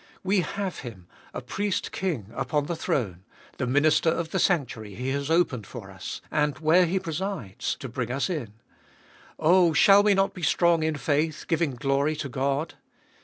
We 0.23 0.41
ftave 0.41 0.79
Him, 0.79 1.05
a 1.31 1.41
Priest 1.43 1.91
King 1.91 2.31
upon 2.33 2.65
the 2.65 2.75
throne, 2.75 3.23
the 3.59 3.67
Minister 3.67 4.09
of 4.09 4.31
the 4.31 4.39
sanctuary 4.39 4.95
He 4.95 5.09
has 5.09 5.29
opened 5.29 5.67
for 5.67 5.91
us, 5.91 6.21
and 6.31 6.57
where 6.57 6.87
He 6.87 6.97
presides, 6.97 7.75
to 7.75 7.87
bring 7.87 8.09
us 8.09 8.27
in— 8.27 8.53
oh, 9.39 9.73
shall 9.73 10.01
we 10.01 10.15
not 10.15 10.33
be 10.33 10.41
strong 10.41 10.81
in 10.81 10.95
faith, 10.95 11.45
giving 11.47 11.75
glory 11.75 12.15
to 12.15 12.29
God 12.29 12.73